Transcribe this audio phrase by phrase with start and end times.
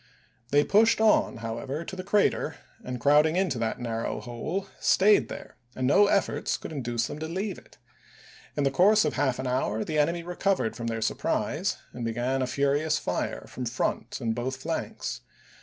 [0.51, 0.57] P.
[0.57, 0.57] 182.
[0.65, 5.29] They pushed on, however, to the crater, and crowd ing into that narrow hole, stayed
[5.29, 7.77] there, and no efforts could induce them to leave it.
[8.57, 12.41] In the course of half an hour the enemy recovered from their surprise and began
[12.41, 15.21] a furious fire from front and both flanks.